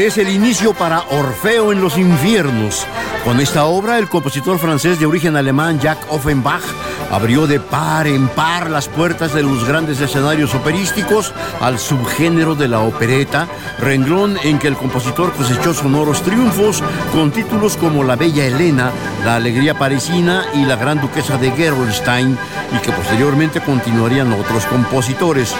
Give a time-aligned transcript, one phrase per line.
[0.00, 2.86] Es el inicio para Orfeo en los infiernos.
[3.22, 6.62] Con esta obra, el compositor francés de origen alemán Jacques Offenbach
[7.10, 12.68] abrió de par en par las puertas de los grandes escenarios operísticos al subgénero de
[12.68, 13.46] la opereta,
[13.78, 18.92] renglón en que el compositor cosechó sonoros triunfos con títulos como La Bella Elena,
[19.22, 22.38] La Alegría Parisina y La Gran Duquesa de Gerolstein,
[22.74, 25.54] y que posteriormente continuarían otros compositores.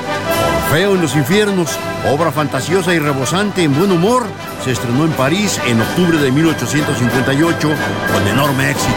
[0.71, 1.77] Orfeo en los infiernos,
[2.09, 4.23] obra fantasiosa y rebosante en buen humor,
[4.65, 7.69] se estrenó en París en octubre de 1858
[8.13, 8.93] con enorme éxito.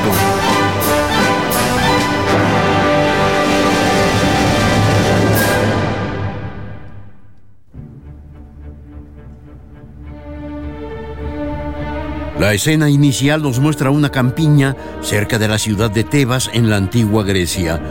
[12.39, 16.75] La escena inicial nos muestra una campiña cerca de la ciudad de Tebas en la
[16.75, 17.81] antigua Grecia.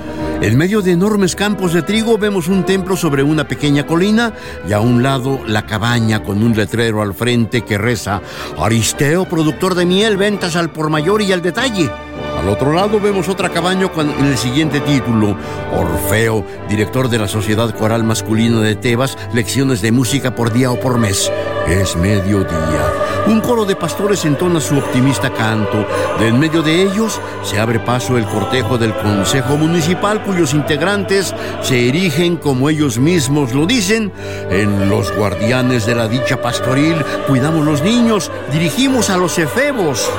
[0.42, 4.32] En medio de enormes campos de trigo vemos un templo sobre una pequeña colina
[4.68, 8.20] y a un lado la cabaña con un letrero al frente que reza
[8.58, 11.88] Aristeo, productor de miel, ventas al por mayor y al detalle.
[12.36, 15.36] Al otro lado vemos otra cabaña con el siguiente título,
[15.76, 20.80] Orfeo, director de la Sociedad Coral Masculina de Tebas, lecciones de música por día o
[20.80, 21.30] por mes.
[21.68, 23.11] Es mediodía.
[23.26, 25.86] Un coro de pastores entona su optimista canto.
[26.18, 31.34] De en medio de ellos se abre paso el cortejo del Consejo Municipal cuyos integrantes
[31.62, 34.12] se erigen, como ellos mismos lo dicen,
[34.50, 36.96] en los guardianes de la dicha pastoril.
[37.28, 40.10] Cuidamos los niños, dirigimos a los efebos.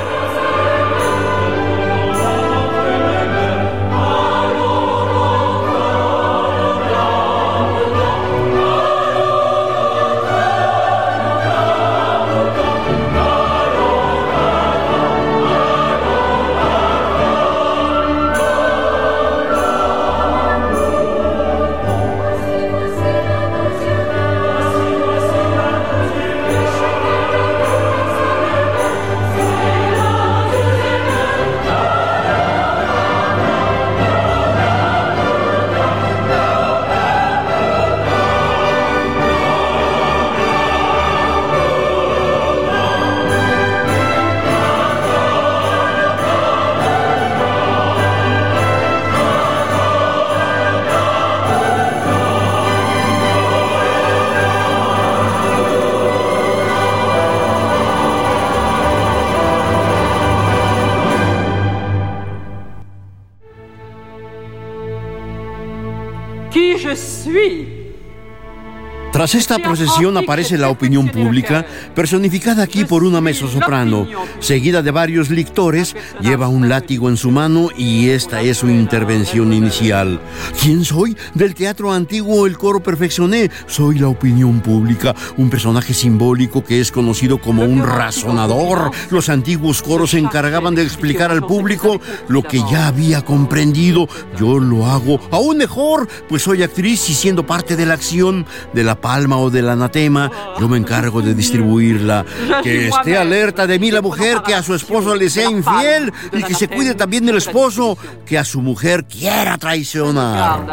[69.33, 74.05] Tras esta procesión aparece la opinión pública, personificada aquí por una mezzosoprano.
[74.39, 79.51] Seguida de varios lictores, lleva un látigo en su mano y esta es su intervención
[79.51, 80.21] inicial.
[80.61, 81.17] ¿Quién soy?
[81.33, 83.49] Del teatro antiguo el coro perfeccioné.
[83.66, 88.91] Soy la opinión pública, un personaje simbólico que es conocido como un razonador.
[89.09, 94.07] Los antiguos coros se encargaban de explicar al público lo que ya había comprendido.
[94.38, 98.83] Yo lo hago aún mejor, pues soy actriz y siendo parte de la acción de
[98.83, 100.29] la palma o del anatema,
[100.59, 102.25] yo me encargo de distribuirla.
[102.61, 106.44] Que esté alerta de mí la mujer que a su esposo le sea infiel y
[106.44, 110.66] que se cuide también del esposo que a su mujer quiera traicionar.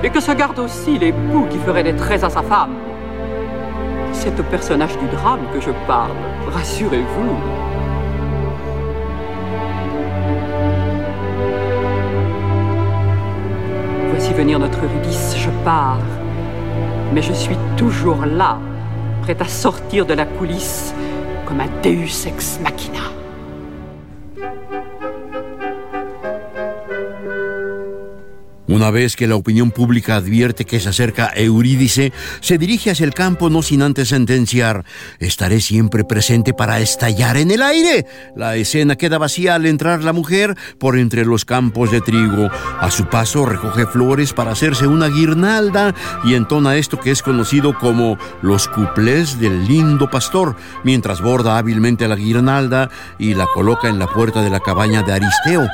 [0.00, 2.76] Et que se garde aussi l'époux qui ferait des traits à sa femme.
[4.12, 6.12] C'est au personnage du drame que je parle,
[6.54, 7.67] rassurez-vous.
[14.44, 15.98] Notre Eurydice, je pars.
[17.12, 18.60] Mais je suis toujours là,
[19.22, 20.94] prête à sortir de la coulisse
[21.44, 23.17] comme un Deus ex machina.
[28.78, 33.12] Una vez que la opinión pública advierte que se acerca Eurídice, se dirige hacia el
[33.12, 34.84] campo no sin antes sentenciar,
[35.18, 38.06] estaré siempre presente para estallar en el aire.
[38.36, 42.50] La escena queda vacía al entrar la mujer por entre los campos de trigo.
[42.78, 45.92] A su paso recoge flores para hacerse una guirnalda
[46.22, 50.54] y entona esto que es conocido como los cuplés del lindo pastor,
[50.84, 55.14] mientras borda hábilmente la guirnalda y la coloca en la puerta de la cabaña de
[55.14, 55.66] Aristeo.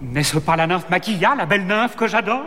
[0.00, 2.44] N'est-ce pas la nymphe Maquilla, la belle nymphe que j'adore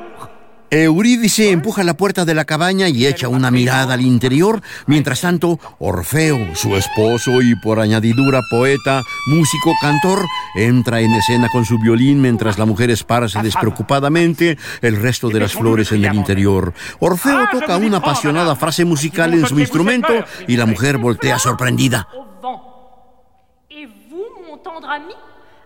[0.70, 4.62] Eurídice empuja la puerta de la cabaña y echa una mirada al interior.
[4.86, 10.20] Mientras tanto, Orfeo, su esposo y por añadidura poeta, músico, cantor,
[10.58, 15.54] entra en escena con su violín mientras la mujer esparce despreocupadamente el resto de las
[15.54, 16.74] flores en el interior.
[17.00, 20.14] Orfeo toca una apasionada frase musical en su instrumento
[20.50, 22.10] y la mujer voltea sorprendida.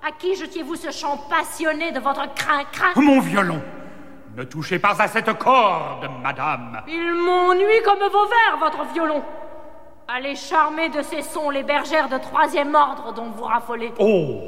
[0.03, 3.61] À qui jetiez-vous ce chant passionné de votre crin-crin Mon violon
[4.35, 9.23] Ne touchez pas à cette corde, madame Il m'ennuie comme vos vers, votre violon
[10.07, 13.93] Allez charmer de ces sons les bergères de troisième ordre dont vous raffolez.
[13.99, 14.41] Oh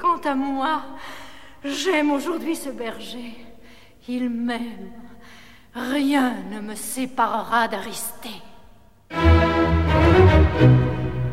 [0.00, 0.82] Quant à moi,
[1.64, 3.34] j'aime aujourd'hui ce berger.
[4.08, 4.90] Il m'aime.
[5.74, 8.42] Rien ne me séparera d'Aristée.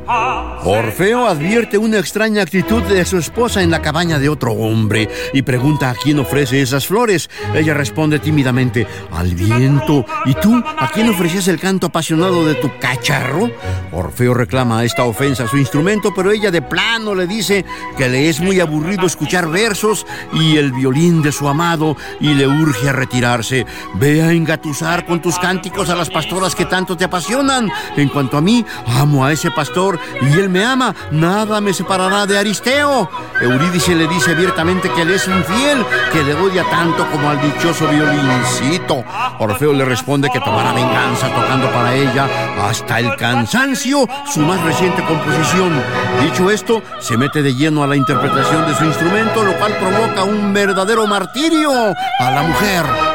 [0.08, 5.42] Orfeo advierte una extraña actitud de su esposa en la cabaña de otro hombre y
[5.42, 7.30] pregunta a quién ofrece esas flores.
[7.54, 10.06] Ella responde tímidamente, al viento.
[10.26, 10.62] ¿Y tú?
[10.78, 13.50] ¿A quién ofreces el canto apasionado de tu cacharro?
[13.92, 17.66] Orfeo reclama esta ofensa a su instrumento, pero ella de plano le dice
[17.98, 22.48] que le es muy aburrido escuchar versos y el violín de su amado y le
[22.48, 23.66] urge a retirarse.
[23.96, 27.72] Ve a engatusar con tus cánticos a las pastoras que tanto te apasionan.
[27.96, 32.26] En cuanto a mí, amo a ese pastor y él me ama, nada me separará
[32.26, 33.10] de Aristeo.
[33.42, 37.88] Eurídice le dice abiertamente que él es infiel, que le odia tanto como al dichoso
[37.88, 39.04] violincito.
[39.40, 42.28] Orfeo le responde que tomará venganza tocando para ella
[42.62, 45.82] hasta el cansancio su más reciente composición.
[46.22, 50.24] Dicho esto, se mete de lleno a la interpretación de su instrumento, lo cual provoca
[50.24, 53.13] un verdadero martirio a la mujer.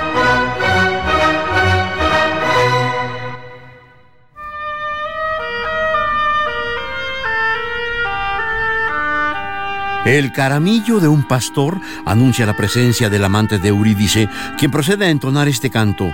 [10.09, 15.11] El caramillo de un pastor anuncia la presencia del amante de Eurídice, quien procede a
[15.11, 16.11] entonar este canto.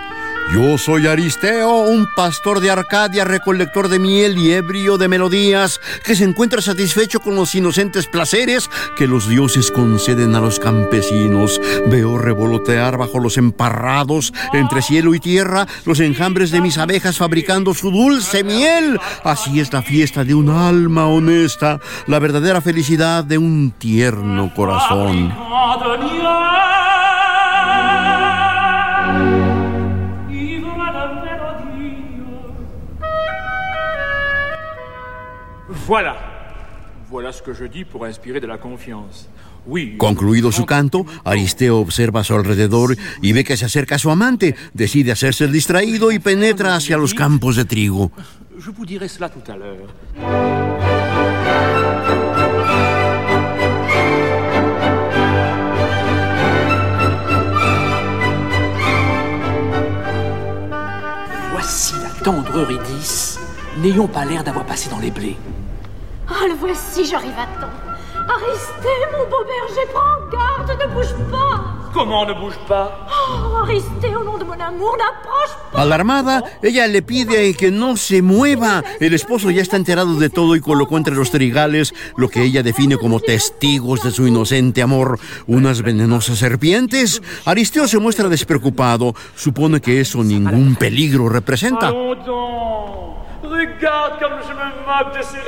[0.52, 6.14] Yo soy Aristeo, un pastor de Arcadia, recolector de miel y ebrio de melodías, que
[6.14, 11.61] se encuentra satisfecho con los inocentes placeres que los dioses conceden a los campesinos.
[11.87, 17.73] Veo revolotear bajo los emparrados, entre cielo y tierra, los enjambres de mis abejas fabricando
[17.73, 19.00] su dulce miel.
[19.25, 25.32] Así es la fiesta de un alma honesta, la verdadera felicidad de un tierno corazón.
[35.87, 36.17] Voilà.
[37.11, 39.29] Voilà ce que je dis pour inspirer de la confiance.
[39.67, 39.97] Oui.
[39.99, 44.11] Concluido su canto, Aristeo observa a su alrededor y ve que se acerca a su
[44.11, 44.57] amante.
[44.73, 48.11] Decide hacerse el distraído y penetra hacia los campos de trigo.
[48.59, 49.88] Je vous dirai cela tout à l'heure.
[61.53, 63.38] Voici la tendre Eurydice.
[63.83, 65.37] N'ayons pas l'air d'avoir passé dans les blés.
[66.45, 67.73] Oh, le voici, j'arrive à temps.
[68.29, 71.91] Aristée, mon beau berger, prends garde, ne bouge pas.
[71.93, 73.07] ¿Cómo no bouge pas?
[73.09, 75.81] Oh, Aristée, au nom de mon amour, n'approche pas.
[75.81, 78.83] Alarmada, ella le pide que no se mueva.
[79.01, 82.63] El esposo ya está enterado de todo y colocó entre los trigales lo que ella
[82.63, 87.23] define como testigos de su inocente amor, unas venenosas serpientes.
[87.47, 91.89] Aristeo se muestra despreocupado, supone que eso ningún peligro representa.
[91.89, 92.95] Allons donc.
[93.45, 95.39] Regarde comme je me moque de ces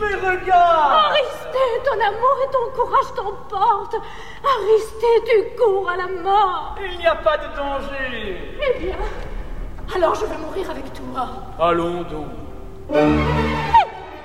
[0.00, 3.96] Mais regarde Aristée, ton amour et ton courage t'emportent.
[4.44, 6.76] Aristée, tu cours à la mort.
[6.80, 8.58] Il n'y a pas de danger.
[8.60, 8.96] Eh bien,
[9.94, 11.28] alors je vais mourir avec toi.
[11.58, 12.28] Allons donc.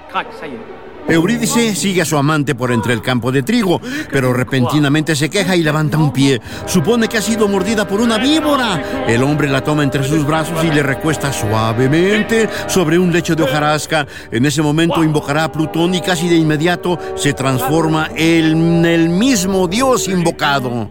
[0.10, 0.91] Crac, ça y est.
[1.08, 3.82] Eurídice sigue a su amante por entre el campo de trigo,
[4.12, 6.42] pero repentinamente se queja y levanta un pie.
[6.66, 9.06] Supone que ha sido mordida por una víbora.
[9.08, 13.44] El hombre la toma entre sus brazos y le recuesta suavemente sobre un lecho de
[13.44, 14.08] hojarasca.
[14.32, 19.68] En ese momento invocará a Plutón y casi de inmediato se transforma en el mismo
[19.68, 20.90] dios invocado.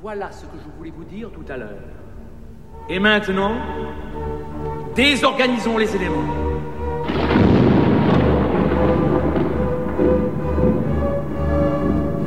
[0.00, 0.58] Voilà ce que
[1.30, 1.68] tout à l'heure.
[2.88, 3.52] Et maintenant.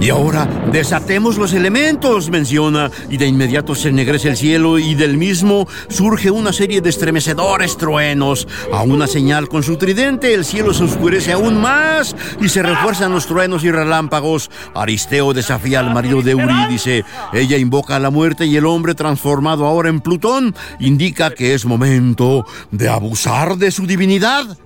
[0.01, 5.15] Y ahora desatemos los elementos, menciona, y de inmediato se ennegrece el cielo y del
[5.15, 8.47] mismo surge una serie de estremecedores truenos.
[8.73, 13.11] A una señal con su tridente, el cielo se oscurece aún más y se refuerzan
[13.11, 14.49] los truenos y relámpagos.
[14.73, 17.05] Aristeo desafía al marido de Eurídice.
[17.31, 21.63] Ella invoca a la muerte y el hombre transformado ahora en Plutón indica que es
[21.63, 24.57] momento de abusar de su divinidad.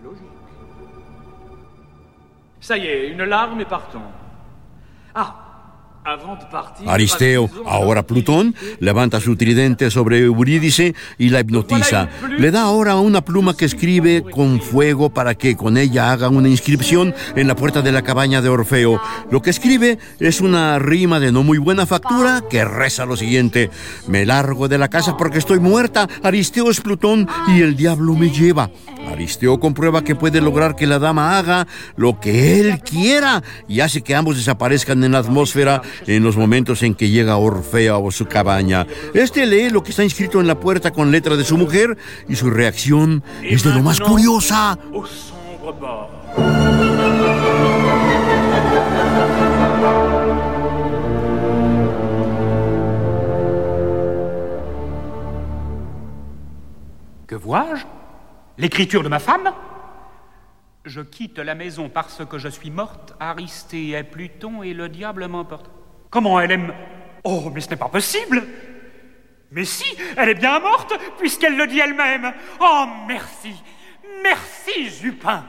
[2.62, 4.02] Ça une larme partons.
[4.02, 4.26] Ah, avant de partir...
[6.86, 12.10] Aristeo, ahora Plutón, levanta su tridente sobre Eurídice y la hipnotiza.
[12.38, 16.48] Le da ahora una pluma que escribe con fuego para que con ella haga una
[16.48, 19.02] inscripción en la puerta de la cabaña de Orfeo.
[19.32, 23.72] Lo que escribe es una rima de no muy buena factura que reza lo siguiente.
[24.08, 26.08] Me largo de la casa porque estoy muerta.
[26.22, 28.70] Aristeo es Plutón y el diablo me lleva.
[29.08, 34.02] Aristeo comprueba que puede lograr que la dama haga lo que él quiera y hace
[34.02, 38.26] que ambos desaparezcan en la atmósfera en los momentos en que llega Orfeo a su
[38.26, 38.86] cabaña.
[39.14, 41.98] Este lee lo que está inscrito en la puerta con letra de su mujer
[42.28, 44.78] y su reacción es de lo más curiosa.
[57.28, 57.95] Que vois-je
[58.58, 59.54] L'écriture de ma femme
[60.86, 65.28] Je quitte la maison parce que je suis morte, Aristée est Pluton et le diable
[65.28, 65.70] m'emporte.
[66.10, 66.74] Comment elle aime
[67.24, 68.44] Oh, mais ce n'est pas possible
[69.52, 69.86] Mais si,
[70.16, 72.34] elle est bien morte, puisqu'elle le dit elle-même.
[72.62, 73.54] Oh, merci
[74.24, 75.44] Merci, Jupin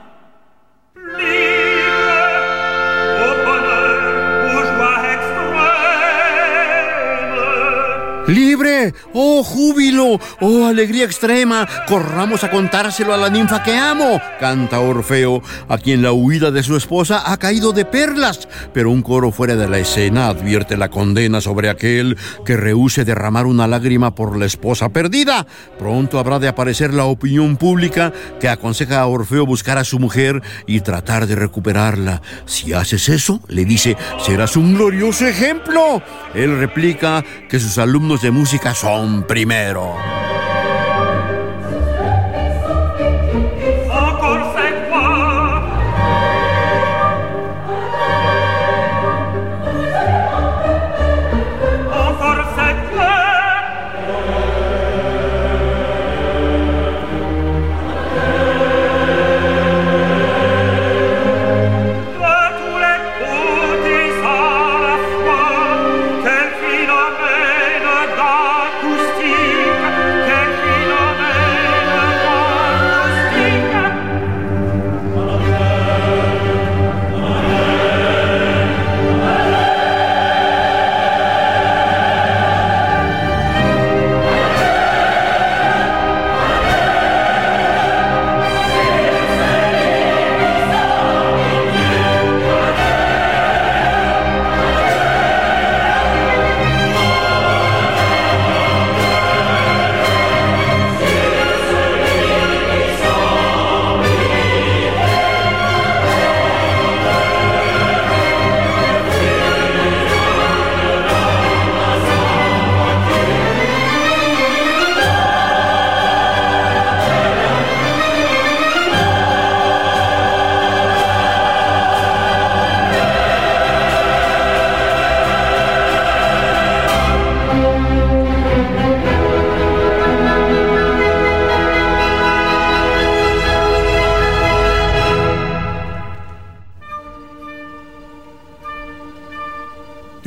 [8.26, 8.92] ¡Libre!
[9.12, 10.18] ¡Oh, júbilo!
[10.40, 11.68] ¡Oh, alegría extrema!
[11.86, 14.20] ¡Corramos a contárselo a la ninfa que amo!
[14.40, 18.48] Canta Orfeo, a quien la huida de su esposa ha caído de perlas.
[18.74, 23.46] Pero un coro fuera de la escena advierte la condena sobre aquel que rehúse derramar
[23.46, 25.46] una lágrima por la esposa perdida.
[25.78, 30.42] Pronto habrá de aparecer la opinión pública que aconseja a Orfeo buscar a su mujer
[30.66, 32.22] y tratar de recuperarla.
[32.44, 36.02] Si haces eso, le dice, serás un glorioso ejemplo.
[36.34, 39.94] Él replica que sus alumnos de música son primero.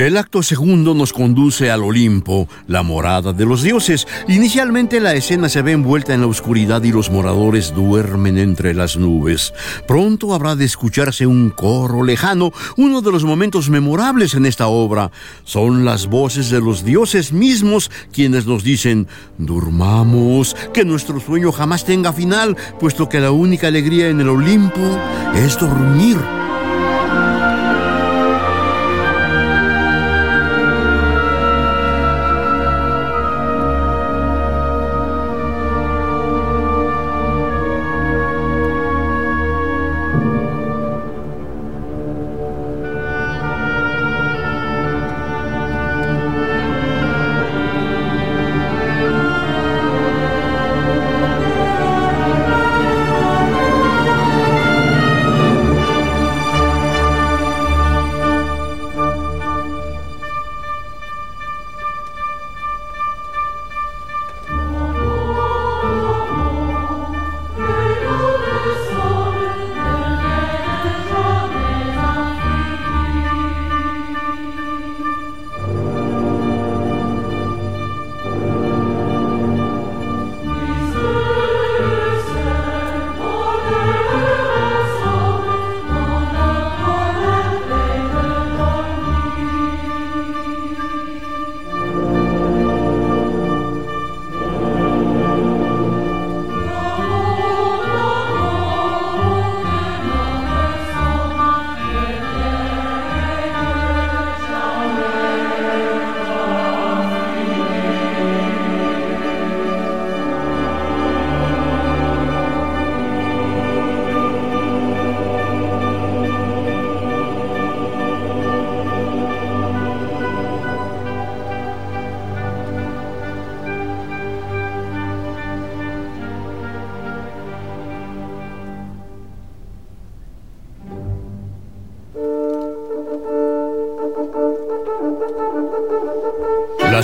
[0.10, 4.08] El acto segundo nos conduce al Olimpo, la morada de los dioses.
[4.28, 8.98] Inicialmente la escena se ve envuelta en la oscuridad y los moradores duermen entre las
[8.98, 9.54] nubes.
[9.88, 15.12] Pronto habrá de escucharse un coro lejano, uno de los momentos memorables en esta obra.
[15.44, 21.86] Son las voces de los dioses mismos quienes nos dicen, durmamos, que nuestro sueño jamás
[21.86, 24.82] tenga final, puesto que la única alegría en el Olimpo
[25.36, 26.18] es dormir.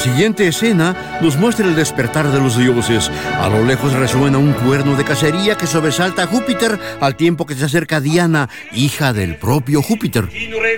[0.06, 3.10] Siguiente escena nos muestra el despertar de los dioses.
[3.42, 7.56] A lo lejos resuena un cuerno de cacería que sobresalta a Júpiter al tiempo que
[7.56, 10.28] se acerca Diana, hija del propio Júpiter.
[10.28, 10.70] Qui nous la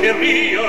[0.00, 0.60] réveille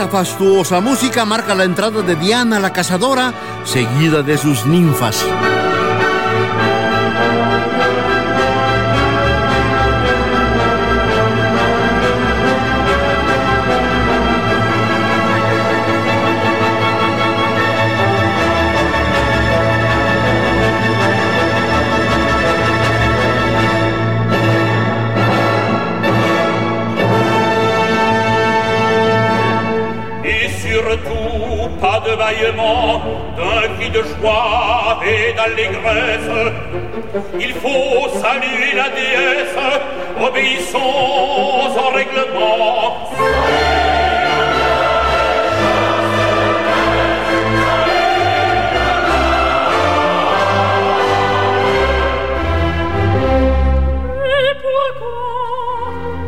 [0.00, 3.34] Esta fastuosa música marca la entrada de Diana la cazadora,
[3.64, 5.22] seguida de sus ninfas.
[33.36, 36.30] D'un cri de joie et d'allégresse.
[37.38, 39.58] Il faut saluer la déesse,
[40.20, 43.10] obéissons au règlement.
[54.24, 55.20] Et pourquoi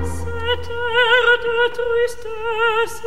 [0.04, 3.02] cet air de tristesse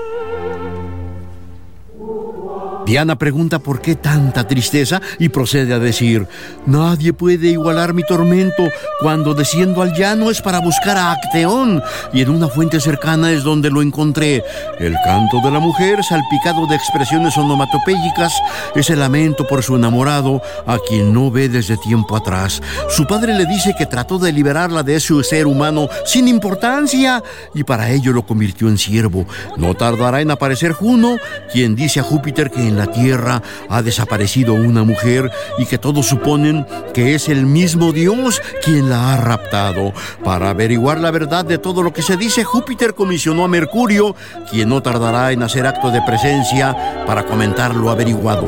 [2.86, 6.28] Diana pregunta por qué tanta tristeza y procede a decir,
[6.68, 8.64] nadie puede igualar mi tormento.
[9.02, 11.82] Cuando desciendo al llano es para buscar a Acteón
[12.14, 14.44] y en una fuente cercana es donde lo encontré.
[14.80, 18.34] El canto de la mujer, salpicado de expresiones onomatopéyicas,
[18.76, 22.62] es el lamento por su enamorado, a quien no ve desde tiempo atrás.
[22.90, 27.24] Su padre le dice que trató de liberarla de ese ser humano sin importancia
[27.56, 29.26] y para ello lo convirtió en siervo.
[29.58, 31.18] No tardará en aparecer Juno,
[31.52, 36.06] quien dice a Júpiter que en la tierra ha desaparecido una mujer y que todos
[36.06, 39.94] suponen que es el mismo Dios quien la ha raptado.
[40.24, 44.16] Para averiguar la verdad de todo lo que se dice, Júpiter comisionó a Mercurio,
[44.50, 48.48] quien no tardará en hacer acto de presencia para comentar lo averiguado.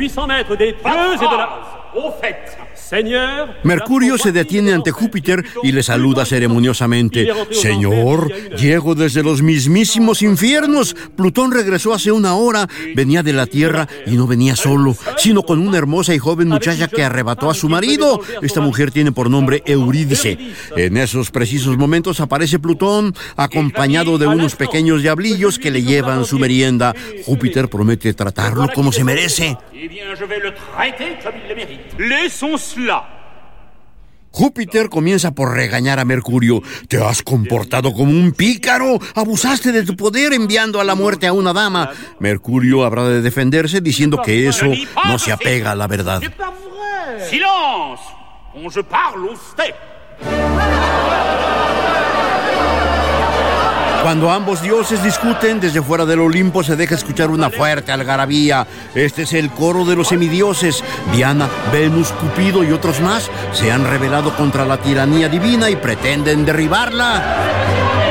[0.00, 1.50] Salut au puissant maître des dieux et de la...
[1.94, 2.66] Au fait, Seigneur...
[3.62, 7.28] Mercurio se detiene ante Júpiter y le saluda ceremoniosamente.
[7.52, 10.94] Señor, llego desde los mismísimos infiernos.
[11.16, 12.68] Plutón regresó hace una hora.
[12.94, 16.88] Venía de la Tierra y no venía solo, sino con una hermosa y joven muchacha
[16.88, 18.20] que arrebató a su marido.
[18.42, 20.38] Esta mujer tiene por nombre Eurídice.
[20.76, 26.38] En esos precisos momentos aparece Plutón, acompañado de unos pequeños diablillos que le llevan su
[26.38, 26.94] merienda.
[27.24, 29.56] Júpiter promete tratarlo como se merece.
[34.32, 36.62] Júpiter comienza por regañar a Mercurio.
[36.88, 38.98] Te has comportado como un pícaro.
[39.14, 41.90] Abusaste de tu poder enviando a la muerte a una dama.
[42.20, 44.66] Mercurio habrá de defenderse diciendo que eso
[45.04, 46.22] no se apega a la verdad.
[47.28, 48.02] Silence
[54.02, 58.66] Cuando ambos dioses discuten, desde fuera del Olimpo se deja escuchar una fuerte algarabía.
[58.94, 60.82] Este es el coro de los semidioses.
[61.12, 66.46] Diana, Venus, Cupido y otros más se han rebelado contra la tiranía divina y pretenden
[66.46, 68.09] derribarla.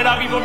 [0.00, 0.40] Elle arrive au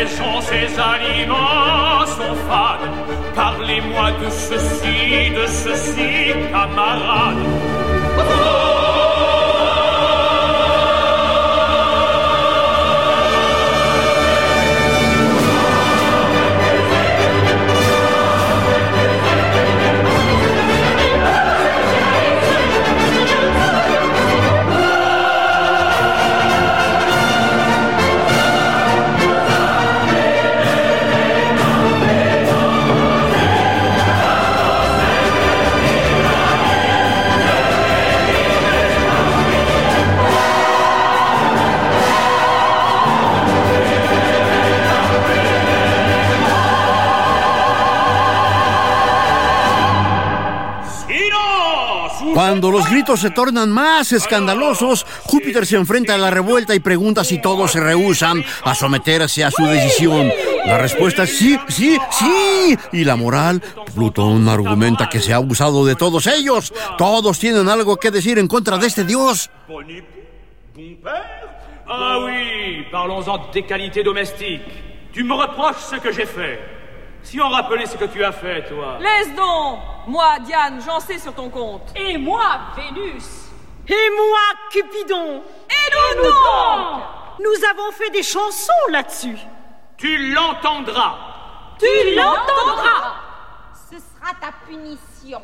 [0.00, 2.90] raison, ces aliments sont fades.
[3.34, 7.49] Parlez-moi de ceci, de ceci, camarade.
[52.40, 57.22] Cuando los gritos se tornan más escandalosos, Júpiter se enfrenta a la revuelta y pregunta
[57.22, 60.32] si todos se rehusan a someterse a su decisión.
[60.64, 62.78] La respuesta es sí, sí, sí.
[62.92, 63.62] Y la moral,
[63.94, 66.72] Plutón argumenta que se ha abusado de todos ellos.
[66.96, 69.50] Todos tienen algo que decir en contra de este dios.
[71.86, 74.64] Ah oui, parlons-en des qualités domestiques.
[75.12, 76.79] Tu me reproches ce que j'ai fait.
[77.22, 78.98] Si on rappelait ce que tu as fait, toi.
[79.00, 81.82] Laisse donc Moi, Diane, j'en sais sur ton compte.
[81.96, 82.42] Et moi,
[82.76, 83.50] Vénus.
[83.88, 84.38] Et moi,
[84.70, 87.02] Cupidon Et nous donc
[87.40, 89.36] Nous avons fait des chansons là-dessus.
[89.96, 91.14] Tu l'entendras.
[91.78, 93.14] Tu l'entendras
[93.90, 95.40] Ce sera ta punition.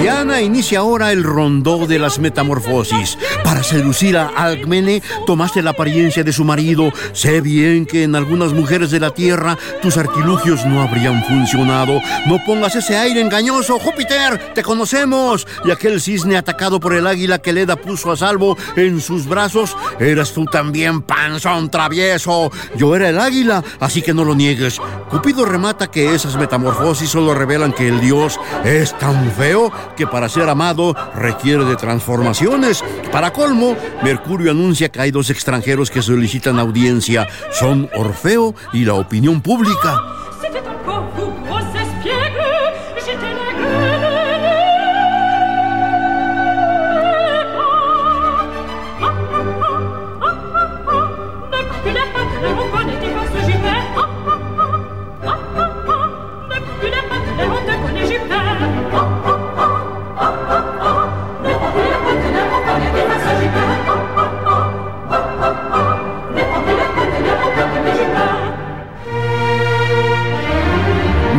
[0.00, 3.18] Diana inicia ahora el rondó de las metamorfosis.
[3.44, 6.90] Para seducir a Alcmene, tomaste la apariencia de su marido.
[7.12, 12.00] Sé bien que en algunas mujeres de la tierra tus artilugios no habrían funcionado.
[12.26, 15.46] No pongas ese aire engañoso, Júpiter, te conocemos.
[15.66, 19.76] Y aquel cisne atacado por el águila que Leda puso a salvo en sus brazos,
[19.98, 22.50] eras tú también, panzón travieso.
[22.74, 24.80] Yo era el águila, así que no lo niegues.
[25.10, 29.70] Cupido remata que esas metamorfosis solo revelan que el dios es tan feo
[30.06, 32.82] para ser amado requiere de transformaciones.
[33.12, 37.28] Para colmo, Mercurio anuncia que hay dos extranjeros que solicitan audiencia.
[37.52, 40.19] Son Orfeo y la opinión pública.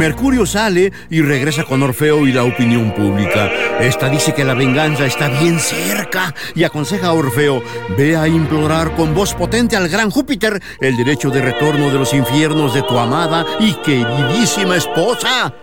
[0.02, 3.52] Mercurio sale y regresa con Orfeo y la opinión pública.
[3.80, 7.62] Esta dice que la venganza está bien cerca y aconseja a Orfeo,
[7.96, 12.16] ve a implorar con voz potente al gran Júpiter el derecho de retorno de los
[12.16, 15.54] infiernos de tu amada y queridísima esposa.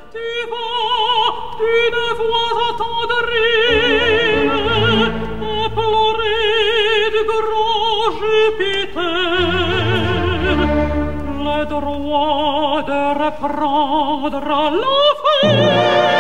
[13.15, 14.41] reprendre
[14.71, 16.18] la faillite.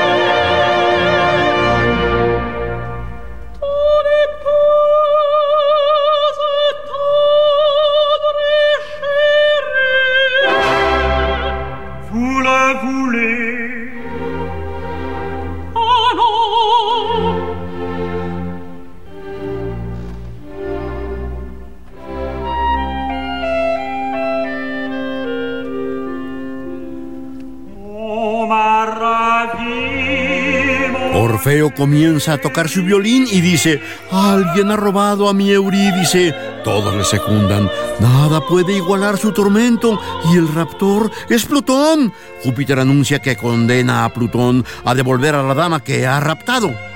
[31.78, 36.34] Comienza a tocar su violín y dice, alguien ha robado a mi Eurídice.
[36.64, 39.98] Todos le secundan, nada puede igualar su tormento
[40.30, 42.12] y el raptor es Plutón.
[42.42, 46.88] Júpiter anuncia que condena a Plutón a devolver a la dama que ha raptado.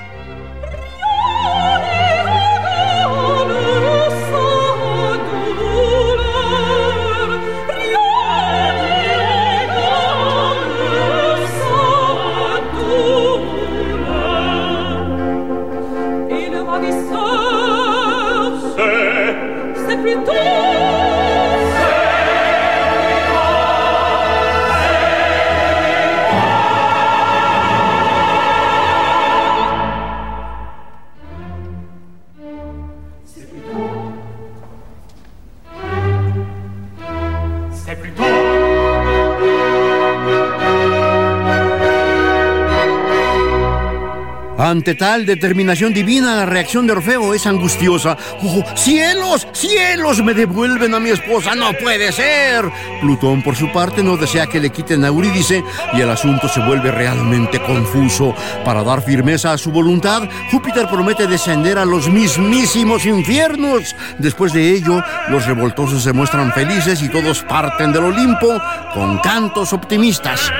[44.57, 48.15] Ante tal determinación divina, la reacción de Orfeo es angustiosa.
[48.43, 49.47] ¡Oh, cielos!
[49.51, 50.23] ¡Cielos!
[50.23, 51.55] Me devuelven a mi esposa.
[51.55, 52.63] ¡No puede ser!
[53.01, 55.63] Plutón, por su parte, no desea que le quiten a Eurídice
[55.93, 58.35] y el asunto se vuelve realmente confuso.
[58.63, 63.95] Para dar firmeza a su voluntad, Júpiter promete descender a los mismísimos infiernos.
[64.19, 68.61] Después de ello, los revoltosos se muestran felices y todos parten del Olimpo
[68.93, 70.51] con cantos optimistas.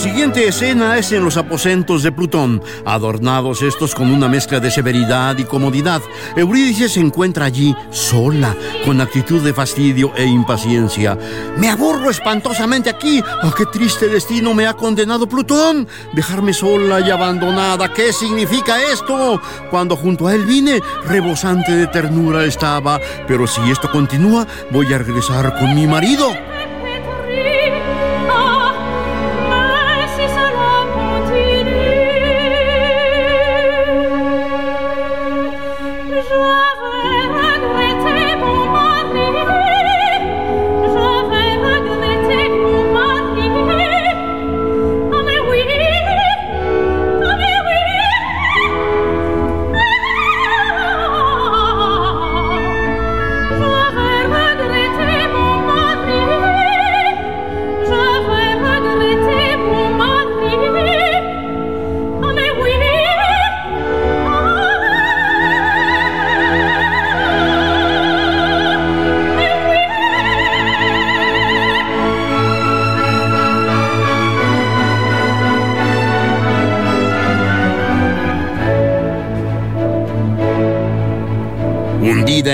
[0.00, 5.36] Siguiente escena es en los aposentos de Plutón, adornados estos con una mezcla de severidad
[5.36, 6.00] y comodidad.
[6.36, 11.18] Eurídice se encuentra allí sola, con actitud de fastidio e impaciencia.
[11.58, 13.22] Me aburro espantosamente aquí.
[13.42, 15.86] ¡Ah, qué triste destino me ha condenado Plutón!
[16.14, 17.92] Dejarme sola y abandonada.
[17.92, 19.38] ¿Qué significa esto?
[19.70, 22.98] Cuando junto a él vine, rebosante de ternura estaba.
[23.28, 26.32] Pero si esto continúa, voy a regresar con mi marido.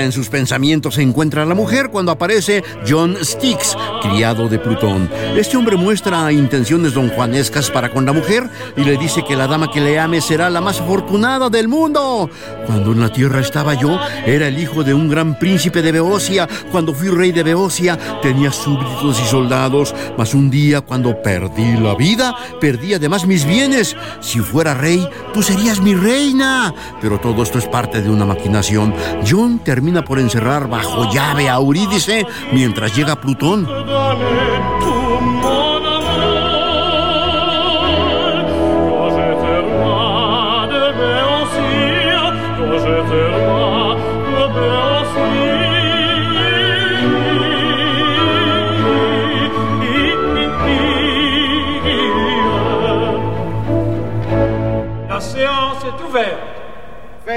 [0.07, 5.09] En sus pensamientos se encuentra la mujer cuando aparece John Styx, criado de Plutón.
[5.35, 9.69] Este hombre muestra intenciones donjuanescas para con la mujer y le dice que la dama
[9.69, 12.29] que le ame será la más afortunada del mundo.
[12.65, 16.47] Cuando en la tierra estaba yo, era el hijo de un gran príncipe de Beocia.
[16.71, 21.95] Cuando fui rey de Beocia, tenía súbditos y soldados, mas un día cuando perdí la
[21.95, 23.97] vida, perdí además mis bienes.
[24.21, 25.05] Si fuera rey,
[25.37, 26.73] tú serías mi reina.
[26.99, 28.91] Pero todo esto es parte de una maquinación.
[29.23, 33.67] John te termina por encerrar bajo llave a Eurídice mientras llega Plutón.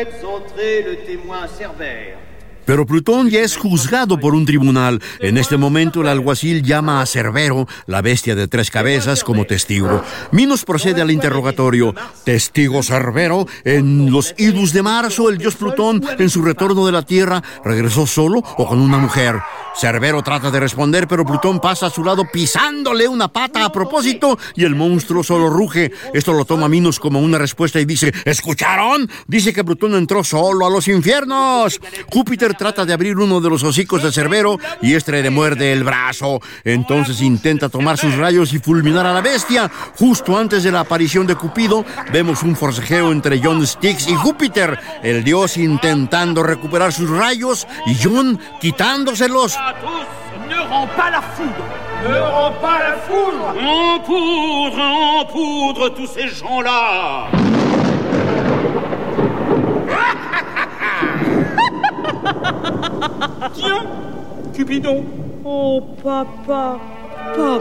[0.00, 0.24] Faites
[0.82, 2.16] le témoin Cerbère.
[2.70, 5.02] Pero Plutón ya es juzgado por un tribunal.
[5.18, 10.04] En este momento el alguacil llama a Cerbero, la bestia de tres cabezas, como testigo.
[10.30, 11.96] Minos procede al interrogatorio.
[12.22, 17.02] Testigo Cerbero, en los idus de marzo, el dios Plutón, en su retorno de la
[17.02, 19.40] Tierra, regresó solo o con una mujer.
[19.74, 24.38] Cerbero trata de responder, pero Plutón pasa a su lado pisándole una pata a propósito
[24.54, 25.92] y el monstruo solo ruge.
[26.12, 29.08] Esto lo toma Minos como una respuesta y dice, ¿escucharon?
[29.26, 31.80] Dice que Plutón entró solo a los infiernos.
[32.12, 35.82] Júpiter trata de abrir uno de los hocicos de Cerbero y este le muerde el
[35.82, 36.42] brazo.
[36.62, 39.70] Entonces intenta tomar sus rayos y fulminar a la bestia.
[39.98, 44.78] Justo antes de la aparición de Cupido, vemos un forcejeo entre John Styx y Júpiter,
[45.02, 49.56] el dios intentando recuperar sus rayos y John quitándoselos.
[50.46, 51.80] Ne la foudre
[53.58, 57.59] En poudre, en poudre tous ces gens-là
[63.54, 63.84] Tiens,
[64.54, 65.04] Cupidon.
[65.44, 66.78] Oh, papa,
[67.34, 67.58] papa,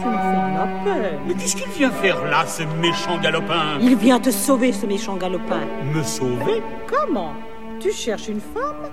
[0.00, 1.18] tu me fais de la peine.
[1.26, 3.78] Mais qu'est-ce qu'il vient faire là, ce méchant galopin?
[3.80, 5.60] Il vient te sauver, ce méchant galopin.
[5.92, 6.62] Me sauver?
[6.86, 7.32] Comment?
[7.80, 8.90] Tu cherches une femme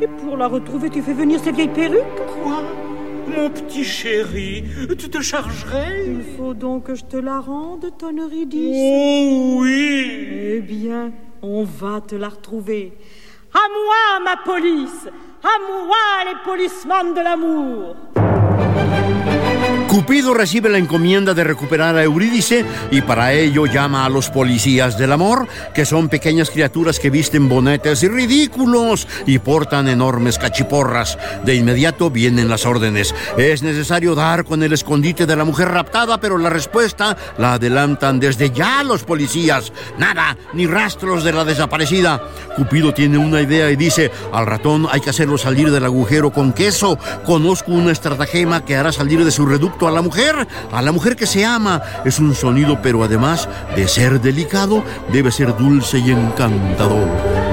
[0.00, 2.02] et pour la retrouver, tu fais venir ces vieilles perruques
[2.42, 2.62] Quoi?
[3.36, 4.64] Mon petit chéri,
[4.98, 6.06] tu te chargerais?
[6.06, 8.76] Il faut donc que je te la rende, ton Eurydice.
[8.76, 10.04] Oh oui
[10.56, 12.92] Eh bien, on va te la retrouver.
[13.54, 15.08] À moi, ma police.
[15.42, 17.96] À moi, les policemen de l'amour
[19.92, 24.96] Cupido recibe la encomienda de recuperar a Eurídice y para ello llama a los policías
[24.96, 31.18] del amor, que son pequeñas criaturas que visten bonetes ridículos y portan enormes cachiporras.
[31.44, 33.14] De inmediato vienen las órdenes.
[33.36, 38.18] Es necesario dar con el escondite de la mujer raptada, pero la respuesta la adelantan
[38.18, 39.74] desde ya los policías.
[39.98, 42.22] Nada, ni rastros de la desaparecida.
[42.56, 46.54] Cupido tiene una idea y dice, al ratón hay que hacerlo salir del agujero con
[46.54, 46.98] queso.
[47.26, 51.16] Conozco una estratagema que hará salir de su reducto a la mujer, a la mujer
[51.16, 51.82] que se ama.
[52.04, 57.51] Es un sonido, pero además de ser delicado, debe ser dulce y encantador.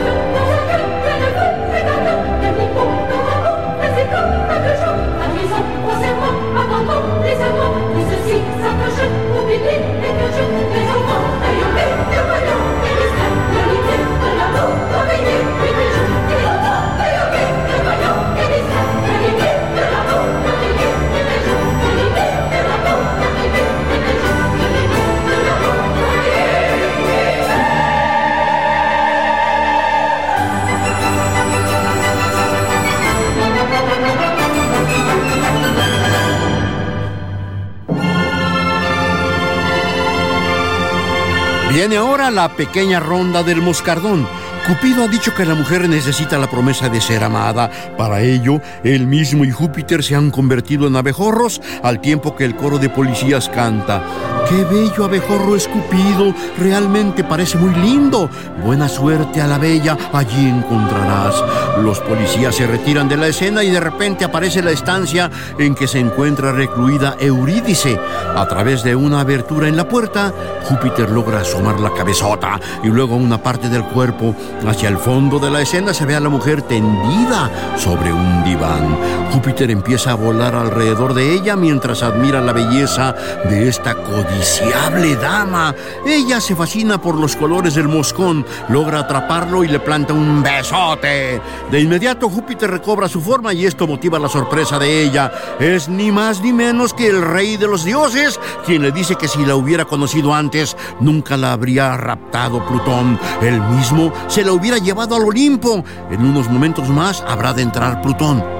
[42.31, 44.27] La pequeña ronda del moscardón.
[44.67, 47.71] Cupido ha dicho que la mujer necesita la promesa de ser amada.
[47.97, 52.55] Para ello, él mismo y Júpiter se han convertido en abejorros al tiempo que el
[52.55, 54.03] coro de policías canta.
[54.49, 56.33] ¡Qué bello abejorro es Cupido!
[56.57, 58.31] Realmente parece muy lindo.
[58.63, 61.35] Buena suerte a la bella, allí encontrarás.
[61.83, 65.87] Los policías se retiran de la escena y de repente aparece la estancia en que
[65.87, 67.99] se encuentra recluida Eurídice.
[68.35, 70.33] A través de una abertura en la puerta,
[70.63, 74.35] Júpiter logra asomar la cabezota y luego una parte del cuerpo.
[74.67, 78.97] Hacia el fondo de la escena se ve a la mujer tendida sobre un diván.
[79.31, 83.13] Júpiter empieza a volar alrededor de ella mientras admira la belleza
[83.47, 83.93] de esta
[84.39, 85.75] codiciable dama.
[86.05, 91.41] Ella se fascina por los colores del moscón, logra atraparlo y le planta un besote.
[91.69, 95.31] De inmediato Júpiter recobra su forma y esto motiva la sorpresa de ella.
[95.59, 99.27] Es ni más ni menos que el rey de los dioses, quien le dice que
[99.27, 103.19] si la hubiera conocido antes, nunca la habría raptado Plutón.
[103.41, 105.83] Él mismo se la hubiera llevado al Olimpo.
[106.09, 108.58] En unos momentos más habrá de entrar Plutón.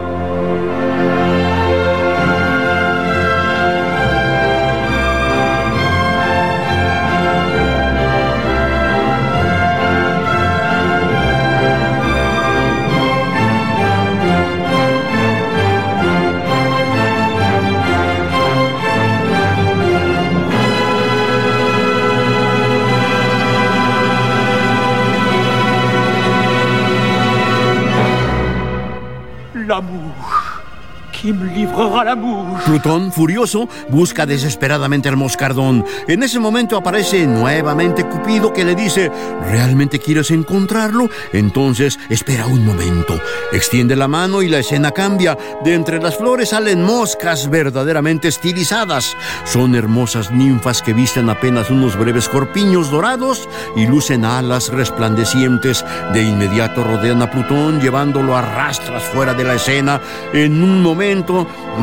[31.33, 32.63] La.
[32.65, 35.85] Plutón, furioso, busca desesperadamente al moscardón.
[36.07, 39.11] En ese momento aparece nuevamente Cupido que le dice,
[39.49, 41.09] ¿realmente quieres encontrarlo?
[41.33, 43.19] Entonces espera un momento.
[43.51, 45.37] Extiende la mano y la escena cambia.
[45.63, 49.15] De entre las flores salen moscas verdaderamente estilizadas.
[49.45, 55.85] Son hermosas ninfas que visten apenas unos breves corpiños dorados y lucen alas resplandecientes.
[56.13, 60.01] De inmediato rodean a Plutón llevándolo a rastras fuera de la escena
[60.33, 61.18] en un momento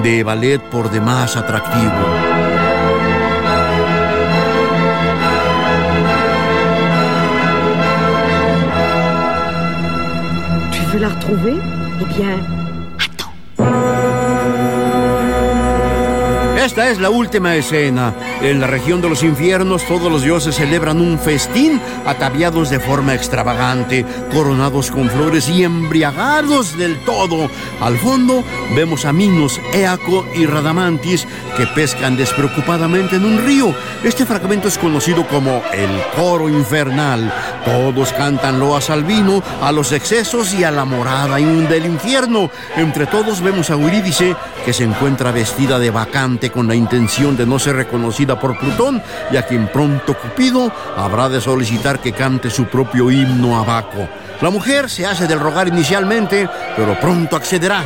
[0.03, 1.93] de ballet por demás atractivo.
[10.93, 11.55] Veux la retrouver
[12.01, 12.41] Eh bien,
[16.64, 18.14] Esta es la última escena.
[18.43, 23.14] En la región de los infiernos todos los dioses celebran un festín ataviados de forma
[23.14, 27.51] extravagante, coronados con flores y embriagados del todo.
[27.80, 31.26] Al fondo vemos a Minos, Éaco y Radamantis
[31.57, 33.74] que pescan despreocupadamente en un río.
[34.05, 37.32] Este fragmento es conocido como el coro infernal.
[37.64, 42.51] Todos cantan loas al vino, a los excesos y a la morada del infierno.
[42.76, 47.47] Entre todos vemos a Eurídice que se encuentra vestida de vacante con la intención de
[47.47, 49.01] no ser reconocida por Plutón
[49.31, 54.09] y a quien pronto Cupido habrá de solicitar que cante su propio himno a Baco.
[54.41, 57.85] La mujer se hace del rogar inicialmente, pero pronto accederá.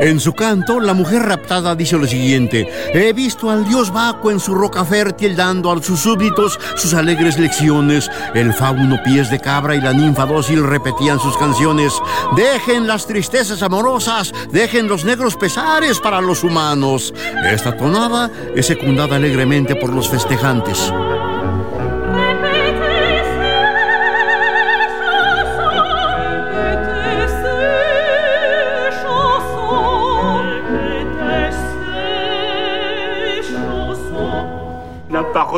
[0.00, 4.38] En su canto, la mujer raptada dice lo siguiente: He visto al dios Baco en
[4.38, 8.08] su roca fértil dando a sus súbditos sus alegres lecciones.
[8.34, 11.92] El fauno pies de cabra y la ninfa dócil repetían sus canciones.
[12.36, 17.12] Dejen las tristezas amorosas, dejen los negros pesares para los humanos.
[17.44, 20.92] Esta tonada es secundada alegremente por los festejantes.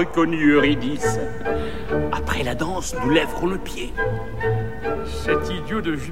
[0.01, 1.19] Reconnu Eurydice.
[2.11, 3.93] Après la danse, nous lèverons le pied.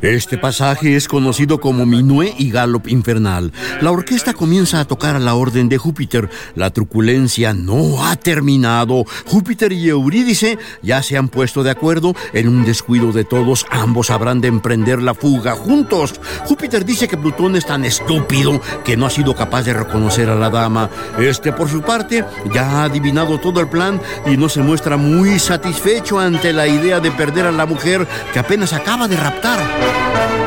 [0.02, 3.52] Este pasaje es conocido como Minué y Galop Infernal.
[3.80, 6.28] La orquesta comienza a tocar a la orden de Júpiter.
[6.54, 9.04] La truculencia no ha terminado.
[9.26, 12.14] Júpiter y Eurídice ya se han puesto de acuerdo.
[12.32, 16.20] En un descuido de todos, ambos habrán de emprender la fuga juntos.
[16.44, 20.36] Júpiter dice que Plutón es tan estúpido que no ha sido capaz de reconocer a
[20.36, 20.90] la dama.
[21.18, 25.38] Este, por su parte, ya ha adivinado todo el plan y no se muestra muy
[25.38, 30.37] satisfecho ante la idea de perder a la mujer que apenas acaba de raptar.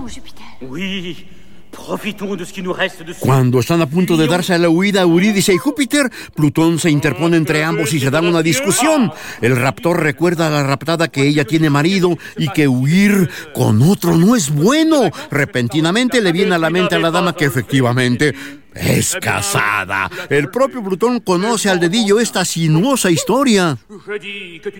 [0.00, 0.44] Maintenant, fuyons, Jupiter.
[0.62, 1.26] Oui,
[1.70, 4.68] profitons de ce qui nous reste de Cuando están a punto de darse a la
[4.68, 9.12] huida Eurídice y Júpiter, Plutón se interpone entre ambos y se dan una discusión.
[9.40, 14.16] El raptor recuerda a la raptada que ella tiene marido y que huir con otro
[14.16, 15.10] no es bueno.
[15.30, 18.34] Repentinamente le viene a la mente a la dama que efectivamente
[18.74, 20.10] es casada.
[20.28, 23.76] El propio Plutón conoce al dedillo esta sinuosa historia.
[23.88, 24.70] Que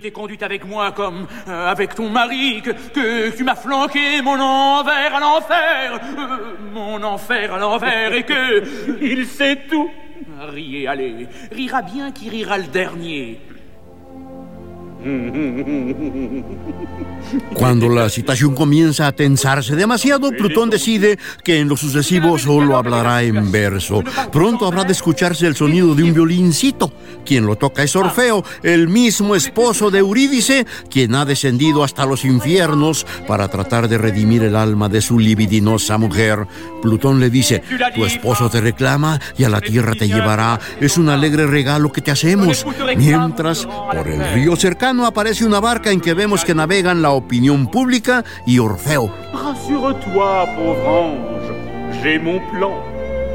[17.54, 23.22] Cuando la situación comienza a tensarse demasiado, Plutón decide que en lo sucesivo solo hablará
[23.22, 24.02] en verso.
[24.30, 26.92] Pronto habrá de escucharse el sonido de un violincito.
[27.24, 32.24] Quien lo toca es Orfeo, el mismo esposo de Eurídice, quien ha descendido hasta los
[32.24, 36.46] infiernos para tratar de redimir el alma de su libidinosa mujer.
[36.82, 37.62] Plutón le dice,
[37.94, 40.58] tu esposo te reclama y a la tierra te llevará.
[40.80, 42.66] Es un alegre regalo que te hacemos.
[42.96, 47.66] Mientras, por el río cercano, aparece una barca en que vemos que navegan la opinión
[47.68, 49.10] pública y Orfeo.
[49.32, 52.72] Rassure-toi, pauvre ange, j'ai mon plan,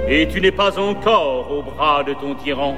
[0.08, 2.76] et tu n'es pas encore au bras de ton tyran.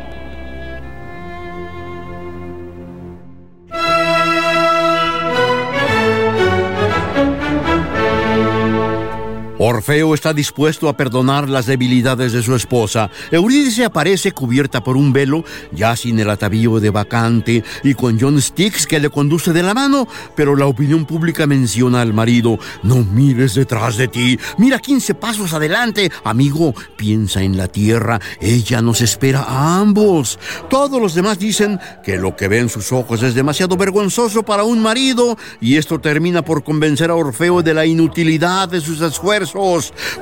[9.68, 13.10] Orfeo está dispuesto a perdonar las debilidades de su esposa.
[13.32, 15.44] Eurídice aparece cubierta por un velo,
[15.74, 19.74] ya sin el atavío de vacante y con John Styx que le conduce de la
[19.74, 20.08] mano,
[20.38, 25.52] pero la opinión pública menciona al marido, no mires detrás de ti, mira 15 pasos
[25.52, 30.40] adelante, amigo, piensa en la tierra, ella nos espera a ambos.
[30.70, 34.82] Todos los demás dicen que lo que ven sus ojos es demasiado vergonzoso para un
[34.82, 39.57] marido y esto termina por convencer a Orfeo de la inutilidad de sus esfuerzos.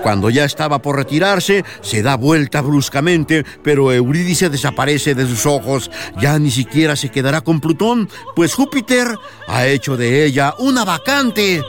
[0.01, 5.91] Cuando ya estaba por retirarse, se da vuelta bruscamente, pero Eurídice desaparece de sus ojos.
[6.21, 9.07] Ya ni siquiera se quedará con Plutón, pues Júpiter
[9.47, 11.61] ha hecho de ella una vacante.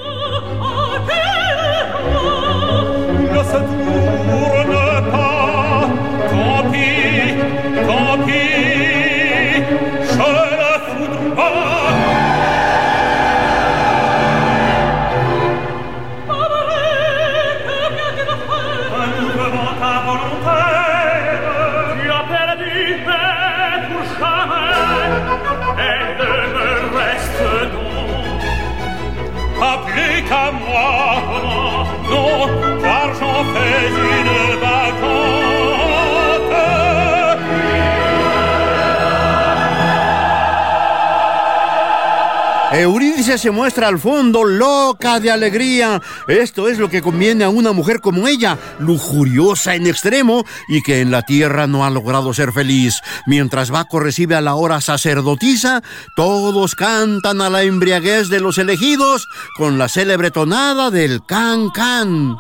[42.79, 46.03] Eurídice se muestra al fondo loca de alegría.
[46.29, 51.01] Esto es lo que conviene a una mujer como ella, lujuriosa en extremo y que
[51.01, 53.01] en la tierra no ha logrado ser feliz.
[53.27, 55.83] Mientras Baco recibe a la hora sacerdotisa,
[56.17, 62.37] todos cantan a la embriaguez de los elegidos con la célebre tonada del can can.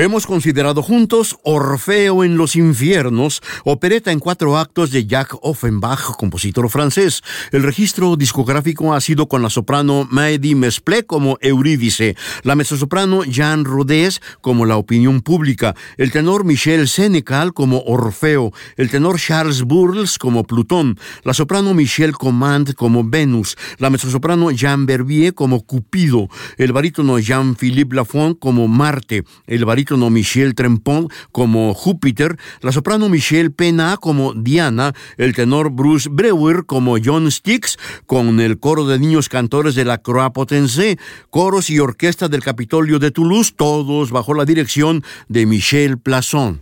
[0.00, 6.70] Hemos considerado juntos Orfeo en los infiernos, opereta en cuatro actos de Jacques Offenbach, compositor
[6.70, 7.20] francés.
[7.52, 13.66] El registro discográfico ha sido con la soprano Maëdy Mesplé como Eurídice, la mezzosoprano Jean
[13.66, 20.16] Rodés como la opinión pública, el tenor Michel Senecal como Orfeo, el tenor Charles Burles
[20.16, 26.72] como Plutón, la soprano Michelle Command como Venus, la mezzosoprano Jean Verbier como Cupido, el
[26.72, 33.50] barítono Jean-Philippe Lafont como Marte, el barítono barítono Michel Trempont como Júpiter, la soprano Michelle
[33.50, 37.76] Pena como Diana, el tenor Bruce Brewer como John Sticks,
[38.06, 40.98] con el coro de niños cantores de la Croix Potencé,
[41.30, 46.60] coros y orquesta del Capitolio de Toulouse, todos bajo la dirección de Michel Plasson.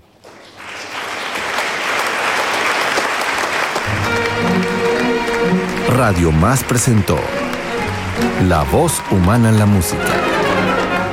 [5.90, 7.18] Radio Más presentó
[8.48, 10.27] La voz humana en la música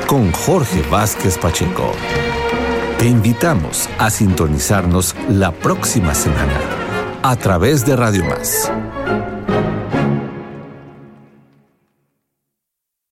[0.07, 1.91] con Jorge Vázquez Pacheco.
[2.99, 6.59] Te invitamos a sintonizarnos la próxima semana
[7.23, 8.71] a través de Radio Más.